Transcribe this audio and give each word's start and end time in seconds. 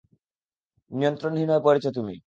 নিয়ন্ত্রণহীন 0.91 1.49
হয়ে 1.51 1.65
পড়েছ 1.65 1.85
তুমি। 1.97 2.15